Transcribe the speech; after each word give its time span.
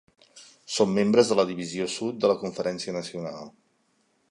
Són 0.75 0.89
membres 0.93 1.29
de 1.33 1.37
la 1.41 1.45
Divisió 1.51 1.87
Sud 1.97 2.19
de 2.25 2.33
la 2.33 2.39
Conferència 2.45 2.99
Nacional. 2.99 3.55